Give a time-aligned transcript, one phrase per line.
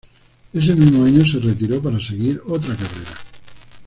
[0.51, 3.11] Ese mismo año se retiró para seguir otra carrera.